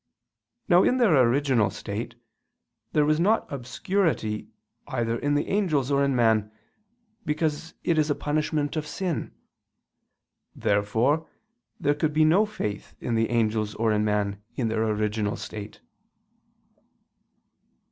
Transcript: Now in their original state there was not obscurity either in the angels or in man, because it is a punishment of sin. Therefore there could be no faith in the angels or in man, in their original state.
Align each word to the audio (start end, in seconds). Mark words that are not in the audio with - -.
Now 0.67 0.81
in 0.81 0.97
their 0.97 1.15
original 1.15 1.69
state 1.69 2.15
there 2.91 3.05
was 3.05 3.19
not 3.19 3.45
obscurity 3.53 4.47
either 4.87 5.15
in 5.19 5.35
the 5.35 5.47
angels 5.47 5.91
or 5.91 6.03
in 6.03 6.15
man, 6.15 6.51
because 7.23 7.75
it 7.83 7.99
is 7.99 8.09
a 8.09 8.15
punishment 8.15 8.75
of 8.75 8.87
sin. 8.87 9.31
Therefore 10.55 11.27
there 11.79 11.93
could 11.93 12.13
be 12.13 12.25
no 12.25 12.47
faith 12.47 12.95
in 12.99 13.13
the 13.13 13.29
angels 13.29 13.75
or 13.75 13.91
in 13.93 14.03
man, 14.03 14.41
in 14.55 14.69
their 14.69 14.83
original 14.83 15.35
state. 15.35 15.81